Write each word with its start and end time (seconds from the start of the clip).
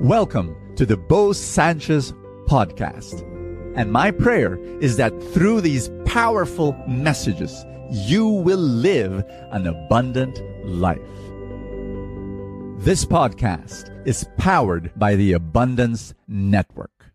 Welcome 0.00 0.54
to 0.76 0.86
the 0.86 0.96
Bo 0.96 1.32
Sanchez 1.32 2.12
podcast. 2.46 3.22
And 3.76 3.90
my 3.90 4.12
prayer 4.12 4.56
is 4.80 4.96
that 4.96 5.10
through 5.32 5.60
these 5.60 5.90
powerful 6.04 6.80
messages, 6.86 7.66
you 7.90 8.28
will 8.28 8.60
live 8.60 9.24
an 9.50 9.66
abundant 9.66 10.40
life. 10.64 11.00
This 12.84 13.04
podcast 13.04 13.90
is 14.06 14.24
powered 14.36 14.92
by 14.94 15.16
the 15.16 15.32
Abundance 15.32 16.14
Network. 16.28 17.06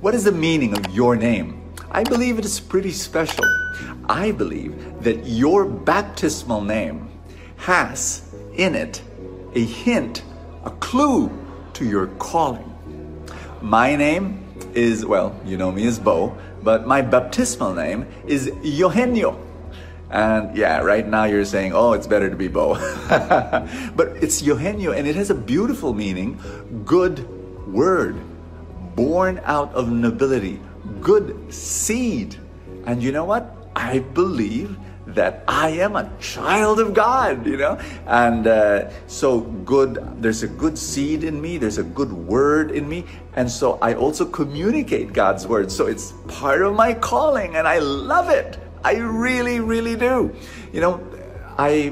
What 0.00 0.14
is 0.14 0.22
the 0.22 0.30
meaning 0.30 0.78
of 0.78 0.94
your 0.94 1.16
name? 1.16 1.67
I 1.90 2.04
believe 2.04 2.38
it 2.38 2.44
is 2.44 2.60
pretty 2.60 2.92
special. 2.92 3.44
I 4.08 4.30
believe 4.32 5.02
that 5.02 5.26
your 5.26 5.64
baptismal 5.64 6.60
name 6.60 7.08
has 7.56 8.22
in 8.54 8.74
it 8.74 9.02
a 9.54 9.64
hint, 9.64 10.22
a 10.64 10.70
clue 10.70 11.30
to 11.72 11.84
your 11.86 12.08
calling. 12.18 12.74
My 13.62 13.96
name 13.96 14.44
is, 14.74 15.06
well, 15.06 15.34
you 15.46 15.56
know 15.56 15.72
me 15.72 15.86
as 15.86 15.98
Bo, 15.98 16.36
but 16.62 16.86
my 16.86 17.00
baptismal 17.00 17.74
name 17.74 18.06
is 18.26 18.52
Eugenio. 18.62 19.42
And 20.10 20.56
yeah, 20.56 20.80
right 20.80 21.06
now 21.06 21.24
you're 21.24 21.44
saying, 21.44 21.72
oh, 21.72 21.92
it's 21.94 22.06
better 22.06 22.28
to 22.28 22.36
be 22.36 22.48
Bo. 22.48 22.74
but 23.96 24.08
it's 24.22 24.42
Eugenio, 24.42 24.92
and 24.92 25.06
it 25.06 25.16
has 25.16 25.30
a 25.30 25.34
beautiful 25.34 25.94
meaning 25.94 26.38
good 26.84 27.26
word, 27.72 28.20
born 28.94 29.40
out 29.44 29.72
of 29.74 29.90
nobility, 29.90 30.60
good 31.00 31.52
seed. 31.52 32.36
And 32.86 33.02
you 33.02 33.12
know 33.12 33.24
what? 33.24 33.54
I 33.76 34.00
believe 34.00 34.76
that 35.08 35.42
I 35.48 35.70
am 35.70 35.96
a 35.96 36.10
child 36.20 36.80
of 36.80 36.92
God, 36.92 37.46
you 37.46 37.56
know? 37.56 37.78
And 38.06 38.46
uh, 38.46 38.90
so 39.06 39.40
good, 39.40 39.98
there's 40.20 40.42
a 40.42 40.48
good 40.48 40.76
seed 40.76 41.24
in 41.24 41.40
me, 41.40 41.56
there's 41.56 41.78
a 41.78 41.82
good 41.82 42.12
word 42.12 42.70
in 42.70 42.88
me. 42.88 43.06
And 43.34 43.50
so 43.50 43.78
I 43.80 43.94
also 43.94 44.26
communicate 44.26 45.12
God's 45.12 45.46
word. 45.46 45.72
So 45.72 45.86
it's 45.86 46.12
part 46.28 46.62
of 46.62 46.74
my 46.74 46.92
calling 46.92 47.56
and 47.56 47.66
I 47.66 47.78
love 47.78 48.28
it. 48.28 48.58
I 48.84 48.96
really, 48.96 49.60
really 49.60 49.96
do. 49.96 50.34
You 50.72 50.80
know, 50.80 51.08
I, 51.56 51.88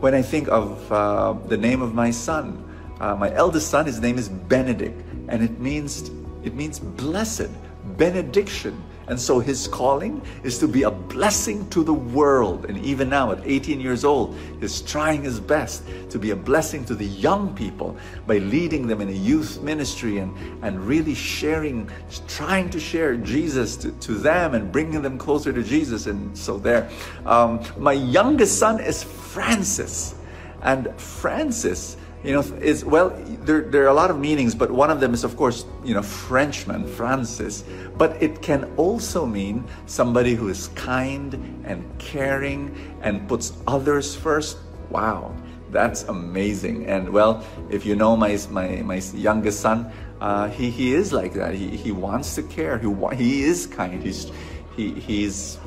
when 0.00 0.14
I 0.14 0.22
think 0.22 0.48
of 0.48 0.92
uh, 0.92 1.32
the 1.32 1.56
name 1.56 1.82
of 1.82 1.94
my 1.94 2.10
son, 2.10 2.62
uh, 3.00 3.14
my 3.16 3.34
eldest 3.34 3.68
son, 3.68 3.84
his 3.86 4.00
name 4.00 4.16
is 4.16 4.28
Benedict, 4.28 5.02
and 5.28 5.42
it 5.42 5.58
means, 5.58 6.10
it 6.44 6.54
means 6.54 6.78
blessed, 6.78 7.50
benediction. 7.96 8.82
And 9.08 9.20
so 9.20 9.38
his 9.38 9.68
calling 9.68 10.20
is 10.42 10.58
to 10.58 10.66
be 10.66 10.82
a 10.82 10.90
blessing 10.90 11.68
to 11.70 11.84
the 11.84 11.94
world. 11.94 12.64
And 12.66 12.76
even 12.84 13.08
now, 13.08 13.30
at 13.30 13.40
18 13.44 13.80
years 13.80 14.04
old, 14.04 14.36
he's 14.60 14.80
trying 14.80 15.22
his 15.22 15.38
best 15.38 15.84
to 16.10 16.18
be 16.18 16.30
a 16.30 16.36
blessing 16.36 16.84
to 16.86 16.94
the 16.94 17.06
young 17.06 17.54
people 17.54 17.96
by 18.26 18.38
leading 18.38 18.88
them 18.88 19.00
in 19.00 19.08
a 19.08 19.12
youth 19.12 19.60
ministry 19.62 20.18
and, 20.18 20.34
and 20.64 20.84
really 20.84 21.14
sharing, 21.14 21.88
trying 22.26 22.68
to 22.70 22.80
share 22.80 23.16
Jesus 23.16 23.76
to, 23.76 23.92
to 23.92 24.14
them 24.14 24.54
and 24.54 24.72
bringing 24.72 25.02
them 25.02 25.18
closer 25.18 25.52
to 25.52 25.62
Jesus. 25.62 26.06
And 26.06 26.36
so 26.36 26.58
there. 26.58 26.90
Um, 27.26 27.62
my 27.78 27.92
youngest 27.92 28.58
son 28.58 28.80
is 28.80 29.04
Francis. 29.04 30.16
And 30.62 30.92
Francis 31.00 31.96
you 32.24 32.32
know, 32.32 32.40
is 32.40 32.84
well, 32.84 33.10
there, 33.44 33.62
there 33.62 33.84
are 33.84 33.88
a 33.88 33.94
lot 33.94 34.10
of 34.10 34.18
meanings, 34.18 34.54
but 34.54 34.70
one 34.70 34.90
of 34.90 35.00
them 35.00 35.14
is, 35.14 35.22
of 35.22 35.36
course, 35.36 35.64
you 35.84 35.94
know, 35.94 36.02
Frenchman, 36.02 36.86
Francis. 36.86 37.62
But 37.96 38.20
it 38.22 38.42
can 38.42 38.64
also 38.76 39.26
mean 39.26 39.64
somebody 39.86 40.34
who 40.34 40.48
is 40.48 40.68
kind 40.68 41.34
and 41.64 41.84
caring 41.98 42.74
and 43.02 43.28
puts 43.28 43.52
others 43.66 44.14
first. 44.14 44.58
Wow, 44.90 45.34
that's 45.70 46.04
amazing. 46.04 46.86
And 46.86 47.10
well, 47.10 47.44
if 47.70 47.86
you 47.86 47.94
know 47.94 48.16
my 48.16 48.38
my, 48.50 48.82
my 48.82 48.96
youngest 49.14 49.60
son, 49.60 49.92
uh, 50.20 50.48
he 50.48 50.70
he 50.70 50.94
is 50.94 51.12
like 51.12 51.34
that. 51.34 51.54
He 51.54 51.76
he 51.76 51.92
wants 51.92 52.34
to 52.36 52.42
care. 52.42 52.78
He 52.78 52.88
he 53.14 53.42
is 53.44 53.66
kind. 53.66 54.02
He's 54.02 54.30
he 54.74 54.92
he's. 54.92 55.58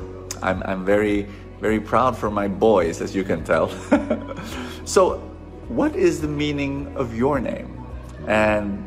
I'm 0.42 0.64
I'm 0.64 0.86
very 0.86 1.28
very 1.60 1.80
proud 1.80 2.18
for 2.18 2.32
my 2.32 2.48
boys, 2.48 3.02
as 3.02 3.16
you 3.16 3.24
can 3.24 3.44
tell. 3.44 3.70
so 4.86 5.29
what 5.70 5.96
is 5.96 6.20
the 6.20 6.28
meaning 6.28 6.92
of 6.96 7.16
your 7.16 7.40
name? 7.40 7.86
And 8.28 8.86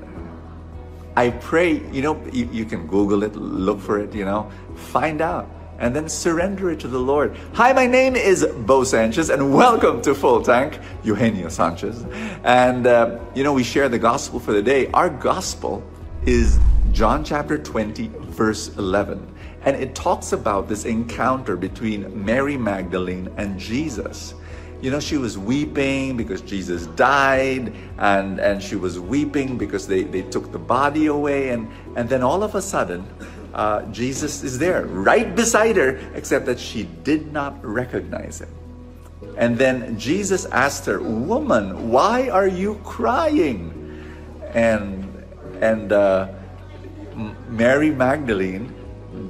I 1.17 1.31
pray, 1.31 1.75
you 1.93 2.03
know, 2.03 2.21
you, 2.33 2.49
you, 2.53 2.65
can 2.65 2.89
Google 2.89 3.23
it, 3.23 3.37
look 3.37 3.81
for 3.81 4.01
it, 4.01 4.13
you 4.15 4.25
know, 4.25 4.51
find 4.75 5.21
out, 5.21 5.49
and 5.79 5.95
then 5.95 6.09
surrender 6.09 6.71
it 6.73 6.81
to 6.81 6.89
the 6.89 6.99
Lord. 6.99 7.37
Hi, 7.55 7.73
my 7.73 7.87
name 7.87 8.17
is 8.17 8.45
Bo 8.45 8.83
Sanchez, 8.83 9.31
and 9.31 9.55
welcome 9.55 10.03
to 10.03 10.13
Full 10.13 10.43
Tank, 10.43 10.81
Eugenio 11.05 11.49
Sanchez. 11.49 12.05
And, 12.43 12.87
uh, 12.89 13.21
you 13.35 13.45
know, 13.45 13.53
we 13.53 13.63
share 13.63 13.89
the 13.89 13.99
gospel 13.99 14.41
for 14.41 14.53
the 14.53 14.63
day. 14.63 14.89
Our 14.89 15.09
gospel 15.09 15.85
is 16.27 16.59
John 16.91 17.25
chapter 17.25 17.59
20, 17.59 18.09
verse 18.09 18.77
11. 18.77 19.25
And 19.65 19.77
it 19.77 19.95
talks 19.95 20.33
about 20.33 20.69
this 20.69 20.85
encounter 20.85 21.57
between 21.57 22.25
Mary 22.25 22.57
Magdalene 22.57 23.33
and 23.37 23.57
Jesus 23.59 24.35
you 24.83 24.91
know, 24.91 24.99
she 24.99 25.17
was 25.17 25.39
weeping 25.39 26.17
because 26.17 26.41
Jesus 26.41 26.89
died, 26.89 27.73
and, 27.99 28.41
and 28.41 28.61
she 28.61 28.75
was 28.75 28.99
weeping 28.99 29.57
because 29.57 29.87
they, 29.87 30.03
they 30.03 30.23
took 30.23 30.51
the 30.51 30.59
body 30.59 31.07
away. 31.07 31.51
And, 31.51 31.71
and 31.97 32.09
then 32.09 32.25
all 32.25 32.43
of 32.43 32.57
a 32.57 32.61
sudden, 32.61 33.07
uh, 33.55 33.83
Jesus 33.93 34.43
is 34.43 34.59
there, 34.59 34.87
right 34.87 35.37
beside 35.37 35.77
her, 35.77 36.01
except 36.15 36.47
that 36.47 36.59
she 36.59 36.83
did 37.05 37.33
not 37.33 37.65
recognize 37.65 38.41
him. 38.41 38.49
And 39.39 39.57
then 39.57 39.97
Jesus 39.97 40.47
asked 40.47 40.85
her, 40.87 41.01
Woman, 41.01 41.89
why 41.89 42.29
are 42.29 42.49
you 42.49 42.81
crying? 42.83 43.71
And, 44.53 45.25
and 45.61 45.93
uh, 45.93 46.29
Mary 47.49 47.91
Magdalene 47.91 48.75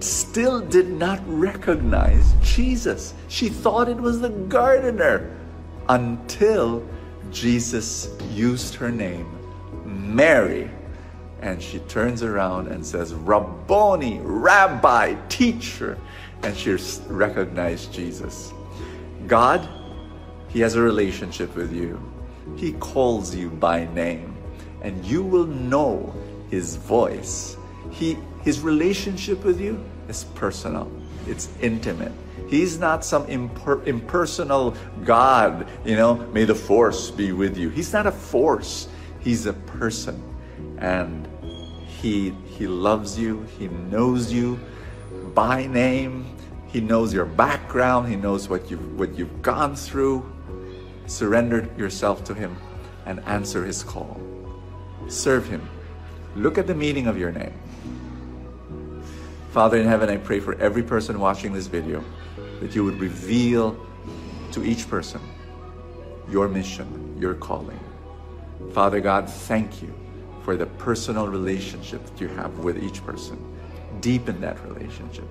still 0.01 0.61
did 0.61 0.89
not 0.89 1.21
recognize 1.27 2.33
Jesus. 2.43 3.13
She 3.29 3.51
thought 3.51 3.91
it 3.91 3.99
was 3.99 4.21
the 4.21 4.31
gardener 4.31 5.39
until 5.89 6.87
Jesus 7.31 8.09
used 8.31 8.75
her 8.75 8.91
name, 8.91 9.27
Mary. 9.85 10.71
And 11.41 11.61
she 11.61 11.81
turns 11.81 12.23
around 12.23 12.69
and 12.69 12.85
says, 12.85 13.15
Rabboni, 13.15 14.21
Rabbi, 14.23 15.15
teacher. 15.29 15.99
And 16.43 16.57
she 16.57 16.77
recognized 17.09 17.93
Jesus. 17.93 18.53
God, 19.27 19.69
He 20.49 20.61
has 20.61 20.75
a 20.75 20.81
relationship 20.81 21.55
with 21.57 21.73
you. 21.73 22.01
He 22.57 22.73
calls 22.75 23.35
you 23.35 23.51
by 23.51 23.87
name, 23.95 24.37
and 24.83 25.05
you 25.05 25.23
will 25.23 25.47
know 25.47 26.15
His 26.51 26.77
voice. 26.77 27.57
He, 27.91 28.17
his 28.43 28.61
relationship 28.61 29.45
with 29.45 29.61
you 29.61 29.83
is 30.09 30.25
personal, 30.35 30.91
it's 31.27 31.49
intimate. 31.61 32.13
He's 32.53 32.79
not 32.79 33.03
some 33.03 33.27
imper- 33.29 33.87
impersonal 33.87 34.75
God, 35.07 35.67
you 35.87 35.97
know, 35.97 36.17
may 36.35 36.45
the 36.45 36.55
force 36.55 37.11
be 37.11 37.33
with 37.33 37.57
you. 37.57 37.71
He's 37.71 37.95
not 37.95 38.07
a 38.07 38.13
force, 38.13 38.89
He's 39.21 39.47
a 39.47 39.55
person. 39.55 40.23
And 40.77 41.27
He, 41.87 42.35
he 42.45 42.67
loves 42.67 43.19
you, 43.19 43.47
He 43.59 43.69
knows 43.69 44.31
you 44.31 44.61
by 45.35 45.67
name, 45.67 46.27
He 46.67 46.83
knows 46.83 47.15
your 47.15 47.25
background, 47.25 48.11
He 48.11 48.17
knows 48.17 48.51
what 48.51 48.71
you've, 48.71 48.99
what 48.99 49.17
you've 49.17 49.41
gone 49.41 49.75
through. 49.75 50.31
Surrender 51.07 51.67
yourself 51.79 52.23
to 52.25 52.35
Him 52.35 52.55
and 53.07 53.21
answer 53.21 53.65
His 53.65 53.83
call. 53.83 54.21
Serve 55.09 55.49
Him. 55.49 55.67
Look 56.37 56.59
at 56.59 56.67
the 56.67 56.75
meaning 56.75 57.07
of 57.07 57.17
your 57.17 57.33
name. 57.33 57.55
Father 59.53 59.79
in 59.79 59.87
heaven, 59.87 60.11
I 60.11 60.19
pray 60.19 60.39
for 60.39 60.55
every 60.61 60.83
person 60.83 61.19
watching 61.19 61.55
this 61.55 61.67
video 61.67 62.05
that 62.63 62.77
you 62.77 62.85
would 62.85 63.01
reveal 63.01 63.77
to 64.53 64.63
each 64.65 64.89
person 64.89 65.21
your 66.31 66.47
mission, 66.49 67.17
your 67.19 67.35
calling. 67.35 67.81
Father 68.73 69.01
God, 69.01 69.29
thank 69.29 69.83
you 69.83 69.93
for 70.45 70.57
the 70.57 70.67
personal 70.67 71.27
relationship 71.27 72.07
that 72.07 72.21
you 72.21 72.29
have 72.29 72.61
with 72.61 72.81
each 72.81 73.05
person. 73.05 73.37
Deepen 74.01 74.41
that 74.41 74.57
relationship. 74.65 75.27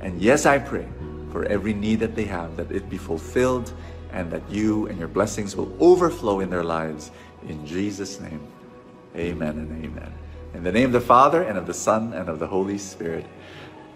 And 0.00 0.20
yes, 0.20 0.44
I 0.44 0.58
pray 0.58 0.88
for 1.30 1.44
every 1.44 1.72
need 1.72 2.00
that 2.00 2.16
they 2.16 2.24
have, 2.24 2.56
that 2.56 2.72
it 2.72 2.90
be 2.90 2.98
fulfilled 2.98 3.72
and 4.12 4.28
that 4.32 4.42
you 4.50 4.88
and 4.88 4.98
your 4.98 5.08
blessings 5.08 5.54
will 5.54 5.74
overflow 5.78 6.40
in 6.40 6.50
their 6.50 6.64
lives. 6.64 7.12
In 7.48 7.64
Jesus' 7.64 8.20
name, 8.20 8.40
amen 9.14 9.56
and 9.56 9.84
amen. 9.84 10.12
In 10.54 10.64
the 10.64 10.72
name 10.72 10.86
of 10.86 10.92
the 10.92 11.00
Father, 11.00 11.44
and 11.44 11.56
of 11.56 11.66
the 11.66 11.74
Son, 11.74 12.12
and 12.12 12.28
of 12.28 12.40
the 12.40 12.46
Holy 12.46 12.76
Spirit. 12.76 13.24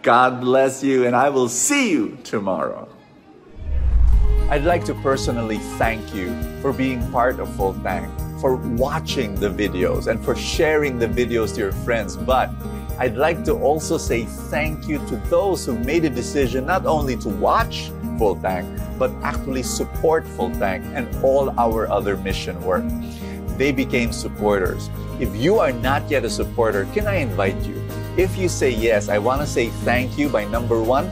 God 0.06 0.40
bless 0.40 0.84
you, 0.84 1.04
and 1.04 1.16
I 1.16 1.30
will 1.30 1.48
see 1.48 1.90
you 1.90 2.16
tomorrow. 2.22 2.88
I'd 4.48 4.62
like 4.62 4.84
to 4.84 4.94
personally 5.02 5.58
thank 5.82 6.14
you 6.14 6.32
for 6.62 6.72
being 6.72 7.02
part 7.10 7.40
of 7.40 7.52
Full 7.56 7.74
Tank, 7.82 8.08
for 8.40 8.54
watching 8.54 9.34
the 9.34 9.48
videos, 9.48 10.06
and 10.06 10.24
for 10.24 10.36
sharing 10.36 11.00
the 11.00 11.08
videos 11.08 11.54
to 11.54 11.58
your 11.62 11.72
friends. 11.72 12.16
But 12.16 12.50
I'd 13.00 13.16
like 13.16 13.42
to 13.46 13.54
also 13.54 13.98
say 13.98 14.26
thank 14.26 14.86
you 14.86 15.04
to 15.08 15.16
those 15.28 15.66
who 15.66 15.76
made 15.80 16.04
a 16.04 16.10
decision 16.10 16.66
not 16.66 16.86
only 16.86 17.16
to 17.16 17.28
watch, 17.28 17.90
Full 18.16 18.36
Tank, 18.36 18.80
but 19.00 19.10
actually 19.24 19.64
support 19.64 20.24
Full 20.38 20.52
Tank 20.52 20.84
and 20.94 21.12
all 21.24 21.50
our 21.58 21.90
other 21.90 22.16
mission 22.16 22.62
work. 22.62 22.84
They 23.58 23.72
became 23.72 24.12
supporters. 24.12 24.88
If 25.18 25.34
you 25.34 25.58
are 25.58 25.72
not 25.72 26.08
yet 26.08 26.24
a 26.24 26.30
supporter, 26.30 26.84
can 26.94 27.08
I 27.08 27.16
invite 27.16 27.60
you? 27.62 27.85
If 28.16 28.38
you 28.38 28.48
say 28.48 28.70
yes, 28.70 29.10
I 29.10 29.18
want 29.18 29.42
to 29.42 29.46
say 29.46 29.68
thank 29.84 30.16
you 30.16 30.30
by 30.30 30.46
number 30.46 30.82
one, 30.82 31.10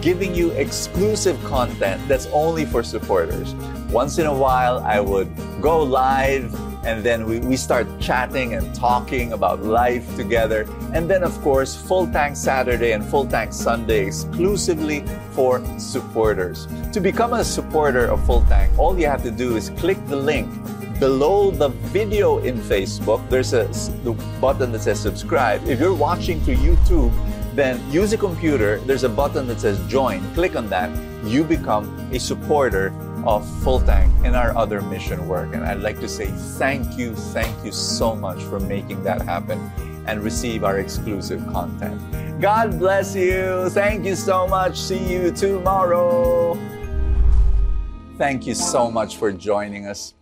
giving 0.00 0.32
you 0.32 0.50
exclusive 0.52 1.42
content 1.42 2.00
that's 2.06 2.26
only 2.26 2.64
for 2.64 2.84
supporters. 2.84 3.54
Once 3.90 4.18
in 4.18 4.26
a 4.26 4.32
while, 4.32 4.78
I 4.86 5.00
would 5.00 5.28
go 5.60 5.82
live 5.82 6.54
and 6.84 7.02
then 7.02 7.26
we, 7.26 7.40
we 7.40 7.56
start 7.56 7.88
chatting 8.00 8.54
and 8.54 8.72
talking 8.72 9.32
about 9.32 9.64
life 9.64 10.14
together. 10.14 10.68
And 10.92 11.10
then, 11.10 11.24
of 11.24 11.32
course, 11.42 11.74
Full 11.74 12.06
Tank 12.12 12.36
Saturday 12.36 12.92
and 12.92 13.04
Full 13.04 13.26
Tank 13.26 13.52
Sunday 13.52 14.06
exclusively 14.06 15.04
for 15.32 15.60
supporters. 15.76 16.68
To 16.92 17.00
become 17.00 17.32
a 17.32 17.44
supporter 17.44 18.06
of 18.06 18.24
Full 18.26 18.44
Tank, 18.44 18.78
all 18.78 18.96
you 18.96 19.06
have 19.06 19.24
to 19.24 19.32
do 19.32 19.56
is 19.56 19.70
click 19.70 19.98
the 20.06 20.16
link 20.16 20.48
below 21.02 21.50
the 21.50 21.70
video 21.90 22.38
in 22.38 22.56
Facebook. 22.60 23.28
There's 23.28 23.54
a 23.54 23.64
the 24.04 24.12
button 24.40 24.70
that 24.70 24.82
says 24.82 25.00
subscribe. 25.00 25.66
If 25.66 25.80
you're 25.80 25.92
watching 25.92 26.40
through 26.42 26.62
YouTube, 26.62 27.10
then 27.56 27.74
use 27.90 28.12
a 28.12 28.16
computer. 28.16 28.78
There's 28.86 29.02
a 29.02 29.08
button 29.08 29.48
that 29.48 29.58
says 29.58 29.84
join. 29.88 30.22
Click 30.34 30.54
on 30.54 30.68
that. 30.68 30.90
You 31.26 31.42
become 31.42 31.90
a 32.12 32.20
supporter 32.20 32.94
of 33.26 33.42
Full 33.64 33.80
Tank 33.80 34.12
in 34.24 34.36
our 34.36 34.56
other 34.56 34.80
mission 34.80 35.26
work. 35.26 35.56
And 35.56 35.64
I'd 35.64 35.80
like 35.80 35.98
to 35.98 36.08
say 36.08 36.28
thank 36.62 36.96
you, 36.96 37.16
thank 37.34 37.64
you 37.64 37.72
so 37.72 38.14
much 38.14 38.40
for 38.44 38.60
making 38.60 39.02
that 39.02 39.22
happen 39.22 39.58
and 40.06 40.22
receive 40.22 40.62
our 40.62 40.78
exclusive 40.78 41.44
content. 41.48 41.98
God 42.40 42.78
bless 42.78 43.16
you. 43.16 43.68
Thank 43.70 44.06
you 44.06 44.14
so 44.14 44.46
much. 44.46 44.78
See 44.78 45.02
you 45.12 45.32
tomorrow. 45.32 46.54
Thank 48.18 48.46
you 48.46 48.54
so 48.54 48.88
much 48.88 49.16
for 49.16 49.32
joining 49.32 49.86
us. 49.88 50.14